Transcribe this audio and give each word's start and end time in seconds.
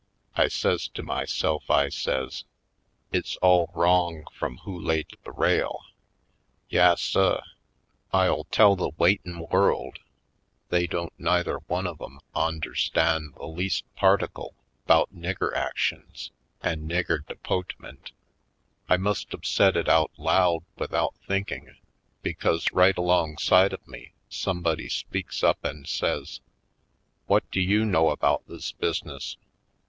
I 0.35 0.47
says 0.47 0.87
to 0.95 1.03
myself, 1.03 1.69
I 1.69 1.89
says: 1.89 2.45
"It's 3.11 3.35
all 3.35 3.69
wrong 3.75 4.25
frum 4.33 4.57
who 4.63 4.75
laid 4.79 5.15
the 5.23 5.31
rail. 5.31 5.81
Yas 6.69 6.99
sub, 6.99 7.43
I'll 8.11 8.45
tell 8.45 8.75
the 8.75 8.89
waitin' 8.97 9.45
world 9.51 9.99
they 10.69 10.85
130 10.85 10.89
/. 10.89 10.89
PoindexteTj 10.89 10.89
Colored 10.89 10.89
don't 10.89 11.19
neither 11.19 11.57
one 11.67 11.85
of 11.85 12.01
'em 12.01 12.19
onderstan' 12.33 13.33
the 13.35 13.45
leas' 13.45 13.83
particle 13.95 14.55
'bout 14.87 15.13
nigger 15.15 15.55
actions 15.55 16.31
an' 16.63 16.89
nigger 16.89 17.23
de 17.27 17.35
potemint." 17.35 18.11
I 18.89 18.97
must 18.97 19.31
've 19.31 19.45
said 19.45 19.77
it 19.77 19.87
out 19.87 20.09
loud 20.17 20.63
without 20.77 21.13
think 21.27 21.51
ing, 21.51 21.75
because 22.23 22.71
right 22.73 22.97
alongside 22.97 23.75
me 23.85 24.13
somebody 24.29 24.89
speaks 24.89 25.43
up 25.43 25.63
and 25.63 25.87
says: 25.87 26.41
"What 27.27 27.43
do 27.51 27.61
you 27.61 27.85
know 27.85 28.09
about 28.09 28.41
this 28.47 28.71
business?" 28.71 29.37